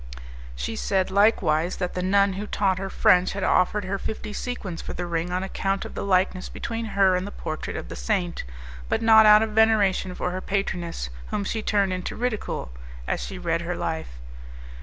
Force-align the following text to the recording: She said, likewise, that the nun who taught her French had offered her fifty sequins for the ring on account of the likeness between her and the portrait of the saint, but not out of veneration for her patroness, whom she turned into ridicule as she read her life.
She 0.55 0.75
said, 0.75 1.11
likewise, 1.11 1.75
that 1.77 1.93
the 1.93 2.01
nun 2.01 2.33
who 2.33 2.47
taught 2.47 2.79
her 2.79 2.89
French 2.89 3.33
had 3.33 3.43
offered 3.43 3.85
her 3.85 3.99
fifty 3.99 4.33
sequins 4.33 4.81
for 4.81 4.93
the 4.93 5.05
ring 5.05 5.31
on 5.31 5.43
account 5.43 5.85
of 5.85 5.93
the 5.93 6.03
likeness 6.03 6.49
between 6.49 6.85
her 6.97 7.15
and 7.15 7.27
the 7.27 7.31
portrait 7.31 7.75
of 7.75 7.87
the 7.87 7.95
saint, 7.95 8.43
but 8.89 9.03
not 9.03 9.27
out 9.27 9.43
of 9.43 9.51
veneration 9.51 10.15
for 10.15 10.31
her 10.31 10.41
patroness, 10.41 11.11
whom 11.27 11.43
she 11.43 11.61
turned 11.61 11.93
into 11.93 12.15
ridicule 12.15 12.71
as 13.07 13.21
she 13.23 13.37
read 13.37 13.61
her 13.61 13.75
life. 13.75 14.13